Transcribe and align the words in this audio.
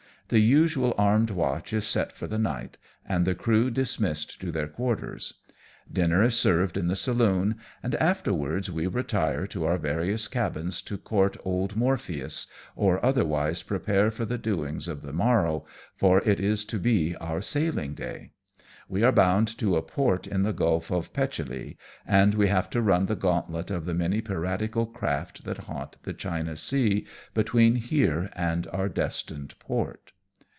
The 0.29 0.39
usual 0.39 0.95
armed 0.97 1.29
watch 1.29 1.73
is 1.73 1.85
set 1.85 2.13
for 2.13 2.25
the 2.25 2.37
night, 2.39 2.77
and 3.05 3.25
the 3.25 3.35
crew 3.35 3.69
dismissed 3.69 4.39
to 4.39 4.49
their 4.49 4.69
quarters. 4.69 5.33
Dinner 5.91 6.23
is 6.23 6.35
served 6.35 6.77
in 6.77 6.87
the 6.87 6.95
saloon, 6.95 7.55
and 7.83 7.95
afterwards 7.95 8.71
we 8.71 8.87
retire 8.87 9.45
to 9.47 9.65
our 9.65 9.77
various 9.77 10.29
cabins 10.29 10.81
to 10.83 10.97
court 10.97 11.35
old 11.43 11.75
Morpheus, 11.75 12.47
or 12.77 13.05
other 13.05 13.25
wise 13.25 13.61
prepare 13.61 14.09
for 14.09 14.23
the 14.23 14.37
doings 14.37 14.87
of 14.87 15.01
the 15.01 15.11
morrow, 15.11 15.65
for 15.97 16.19
it 16.21 16.39
is 16.39 16.63
to 16.63 16.79
be 16.79 17.13
our 17.17 17.41
sailing 17.41 17.93
day. 17.93 18.31
"We 18.87 19.03
are 19.03 19.11
bound 19.11 19.49
to 19.57 19.75
a 19.75 19.81
port 19.81 20.27
in 20.27 20.43
the 20.43 20.53
Gulf 20.53 20.93
of 20.93 21.11
Petchelee, 21.11 21.75
and 22.07 22.35
we 22.35 22.47
have 22.47 22.69
to 22.69 22.81
run 22.81 23.07
the 23.07 23.17
gauntlet 23.17 23.69
of 23.69 23.83
the 23.83 23.93
many 23.93 24.21
piratical 24.21 24.85
craft 24.85 25.43
that 25.43 25.57
haunt 25.67 25.97
the 26.03 26.13
China 26.13 26.55
Sea 26.55 27.05
between 27.33 27.75
here 27.75 28.29
and 28.33 28.65
our 28.71 28.87
destined 28.87 29.59
port. 29.59 30.13